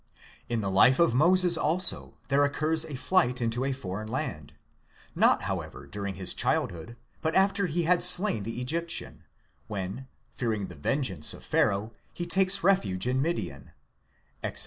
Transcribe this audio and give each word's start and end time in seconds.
In 0.49 0.61
the 0.61 0.71
life 0.71 0.97
of 0.97 1.13
Moses 1.13 1.57
also 1.57 2.15
there 2.29 2.43
occurs 2.43 2.85
a 2.85 2.95
flight 2.95 3.39
into 3.39 3.63
a 3.63 3.71
foreign 3.71 4.07
land; 4.07 4.51
not, 5.13 5.43
however, 5.43 5.85
during 5.85 6.15
his 6.15 6.33
child 6.33 6.71
hood, 6.71 6.95
but 7.21 7.35
after 7.35 7.67
he 7.67 7.83
had 7.83 8.01
slain 8.01 8.41
the 8.41 8.59
Egyptian, 8.59 9.23
when, 9.67 10.07
fearing 10.33 10.69
the 10.69 10.75
vengeance 10.75 11.35
of 11.35 11.43
Pharaoh, 11.43 11.93
he 12.15 12.25
takes 12.25 12.63
refuge 12.63 13.07
in 13.07 13.21
Midian 13.21 13.73
(Exod. 14.41 14.59